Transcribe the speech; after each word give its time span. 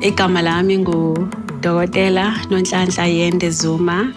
Igama 0.00 0.42
lami 0.42 0.78
nguDokotela 0.78 2.32
Nonhlanhla 2.48 3.04
Yende 3.06 3.50
Zuma. 3.50 4.14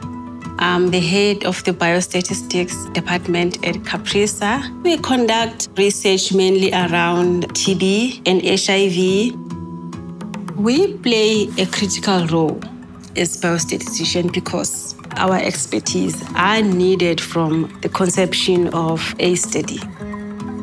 I'm 0.58 0.92
the 0.92 1.02
head 1.02 1.44
of 1.44 1.62
the 1.66 1.74
biostatistics 1.74 2.94
department 2.94 3.58
at 3.68 3.76
CAPRISA. 3.84 4.82
We 4.84 4.98
conduct 5.00 5.68
research 5.78 6.34
mainly 6.34 6.72
around 6.72 7.50
TB 7.54 8.22
and 8.26 8.42
HIV. 8.42 9.36
We 10.58 10.94
play 11.00 11.50
a 11.58 11.66
critical 11.66 12.28
role 12.28 12.62
as 13.18 13.42
biostatisticians 13.42 14.32
because 14.32 14.96
our 15.18 15.36
expertise 15.36 16.24
are 16.36 16.62
needed 16.62 17.20
from 17.20 17.78
the 17.82 17.90
conception 17.90 18.70
of 18.70 19.14
a 19.20 19.36
study. 19.36 19.82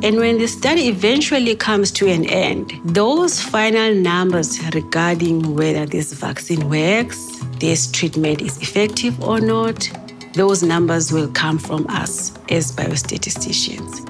And 0.03 0.17
when 0.17 0.39
the 0.39 0.47
study 0.47 0.89
eventually 0.89 1.55
comes 1.55 1.91
to 1.93 2.09
an 2.09 2.25
end, 2.25 2.73
those 2.85 3.39
final 3.39 3.95
numbers 3.95 4.59
regarding 4.75 5.55
whether 5.55 5.85
this 5.85 6.15
vaccine 6.15 6.71
works, 6.71 7.19
this 7.59 7.91
treatment 7.91 8.41
is 8.41 8.57
effective 8.63 9.23
or 9.23 9.43
not, 9.43 9.91
those 10.33 10.63
numbers 10.63 11.13
will 11.13 11.31
come 11.33 11.59
from 11.59 11.87
us 11.89 12.33
as 12.49 12.73
biostatisticians. 12.73 14.07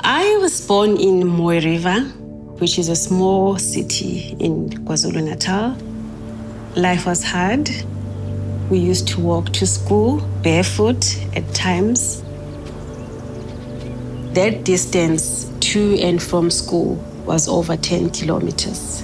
I 0.00 0.36
was 0.38 0.66
born 0.66 0.96
in 0.96 1.22
Mooi 1.22 1.64
River, 1.64 2.00
which 2.58 2.80
is 2.80 2.88
a 2.88 2.96
small 2.96 3.58
city 3.58 4.36
in 4.40 4.70
KwaZulu 4.70 5.22
Natal. 5.22 5.76
Life 6.74 7.06
was 7.06 7.22
hard. 7.22 7.70
We 8.70 8.78
used 8.78 9.06
to 9.08 9.20
walk 9.20 9.52
to 9.52 9.66
school 9.68 10.18
barefoot 10.42 11.16
at 11.36 11.54
times 11.54 12.24
that 14.36 14.64
distance 14.64 15.50
to 15.60 15.98
and 15.98 16.22
from 16.22 16.50
school 16.50 16.96
was 17.24 17.48
over 17.48 17.74
10 17.74 18.10
kilometers. 18.10 19.02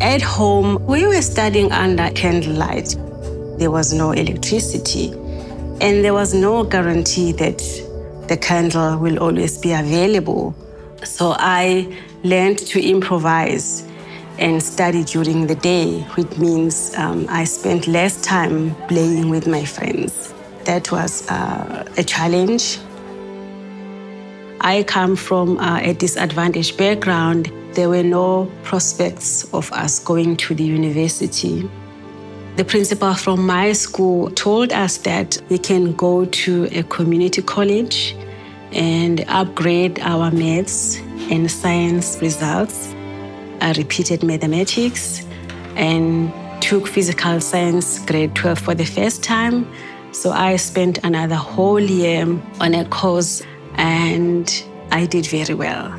At 0.00 0.22
home, 0.22 0.82
we 0.86 1.06
were 1.06 1.20
studying 1.20 1.72
under 1.72 2.08
candlelight. 2.12 2.96
There 3.58 3.70
was 3.70 3.92
no 3.92 4.12
electricity, 4.12 5.10
and 5.82 6.02
there 6.02 6.14
was 6.14 6.32
no 6.32 6.64
guarantee 6.64 7.32
that 7.32 7.58
the 8.28 8.38
candle 8.38 8.96
will 8.96 9.18
always 9.18 9.58
be 9.58 9.72
available. 9.72 10.54
So 11.04 11.34
I 11.36 11.94
learned 12.22 12.60
to 12.60 12.82
improvise 12.82 13.86
and 14.38 14.62
study 14.62 15.04
during 15.04 15.46
the 15.46 15.54
day, 15.54 16.00
which 16.16 16.36
means 16.38 16.94
um, 16.96 17.26
I 17.28 17.44
spent 17.44 17.86
less 17.86 18.20
time 18.20 18.74
playing 18.88 19.30
with 19.30 19.46
my 19.46 19.64
friends. 19.64 20.34
That 20.64 20.90
was 20.90 21.28
uh, 21.28 21.84
a 21.96 22.04
challenge. 22.04 22.78
I 24.60 24.82
come 24.82 25.14
from 25.14 25.58
uh, 25.58 25.80
a 25.82 25.94
disadvantaged 25.94 26.78
background. 26.78 27.52
There 27.74 27.88
were 27.88 28.02
no 28.02 28.50
prospects 28.62 29.44
of 29.52 29.70
us 29.72 29.98
going 29.98 30.36
to 30.38 30.54
the 30.54 30.64
university. 30.64 31.68
The 32.56 32.64
principal 32.64 33.14
from 33.14 33.46
my 33.46 33.72
school 33.72 34.30
told 34.30 34.72
us 34.72 34.98
that 34.98 35.40
we 35.48 35.58
can 35.58 35.92
go 35.94 36.24
to 36.24 36.68
a 36.72 36.82
community 36.84 37.42
college 37.42 38.16
and 38.72 39.24
upgrade 39.28 39.98
our 40.00 40.30
maths 40.30 40.98
and 41.30 41.50
science 41.50 42.18
results 42.20 42.94
I 43.64 43.72
repeated 43.72 44.22
mathematics 44.22 45.24
and 45.74 46.30
took 46.62 46.86
physical 46.86 47.40
science 47.40 47.98
grade 48.00 48.34
12 48.34 48.58
for 48.58 48.74
the 48.74 48.84
first 48.84 49.22
time. 49.22 49.66
So 50.12 50.32
I 50.32 50.56
spent 50.56 50.98
another 51.02 51.36
whole 51.36 51.80
year 51.80 52.26
on 52.60 52.74
a 52.74 52.84
course 52.84 53.42
and 53.76 54.46
I 54.90 55.06
did 55.06 55.24
very 55.24 55.54
well. 55.54 55.98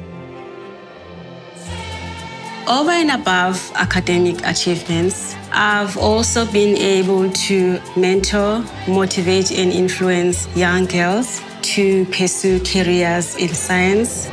Over 2.68 2.92
and 2.92 3.10
above 3.10 3.72
academic 3.74 4.46
achievements, 4.46 5.36
I've 5.52 5.98
also 5.98 6.46
been 6.46 6.78
able 6.78 7.32
to 7.32 7.80
mentor, 7.98 8.64
motivate, 8.88 9.52
and 9.52 9.72
influence 9.72 10.48
young 10.56 10.86
girls 10.86 11.42
to 11.74 12.06
pursue 12.06 12.60
careers 12.60 13.36
in 13.38 13.50
science 13.50 14.30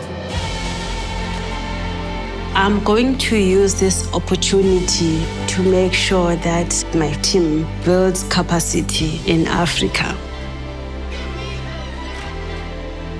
I'm 2.62 2.84
going 2.84 3.18
to 3.18 3.36
use 3.36 3.74
this 3.74 4.08
opportunity 4.14 5.20
to 5.48 5.62
make 5.64 5.92
sure 5.92 6.36
that 6.36 6.84
my 6.94 7.10
team 7.14 7.66
builds 7.84 8.22
capacity 8.28 9.20
in 9.26 9.48
Africa. 9.48 10.16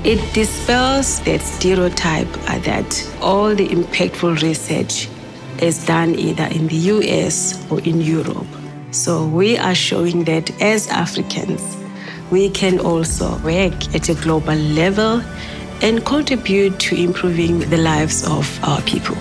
It 0.05 0.33
dispels 0.33 1.19
that 1.23 1.41
stereotype 1.41 2.31
that 2.63 3.17
all 3.21 3.53
the 3.53 3.67
impactful 3.67 4.43
research 4.43 5.09
is 5.61 5.85
done 5.87 6.15
either 6.15 6.45
in 6.45 6.69
the 6.69 6.77
US 6.77 7.69
or 7.69 7.81
in 7.81 8.01
Europe. 8.01 8.47
So 8.93 9.27
we 9.27 9.59
are 9.59 9.75
showing 9.75 10.23
that 10.27 10.53
as 10.63 10.87
Africans, 10.87 11.77
we 12.31 12.49
can 12.49 12.79
also 12.79 13.37
work 13.39 13.75
at 13.93 14.09
a 14.09 14.15
global 14.15 14.55
level 14.55 15.21
and 15.81 16.07
contribute 16.07 16.79
to 16.79 16.95
improving 16.95 17.59
the 17.59 17.79
lives 17.79 18.25
of 18.25 18.47
our 18.63 18.81
people. 18.83 19.17